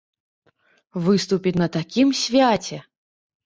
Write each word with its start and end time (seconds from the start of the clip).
Выступіць 1.05 1.55
на 1.65 1.69
такім 1.77 2.07
свяце! 2.23 2.85